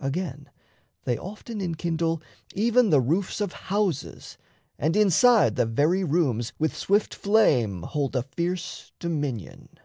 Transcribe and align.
Again, 0.00 0.48
they 1.04 1.18
often 1.18 1.60
enkindle 1.60 2.22
even 2.54 2.88
the 2.88 3.02
roofs 3.02 3.42
Of 3.42 3.52
houses 3.68 4.38
and 4.78 4.96
inside 4.96 5.56
the 5.56 5.66
very 5.66 6.02
rooms 6.02 6.54
With 6.58 6.74
swift 6.74 7.14
flame 7.14 7.82
hold 7.82 8.16
a 8.16 8.22
fierce 8.22 8.92
dominion. 8.98 9.78